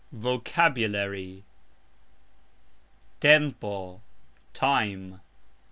[0.13, 1.43] VOCABULARY.
[3.19, 4.01] tempo:
[4.51, 5.21] time.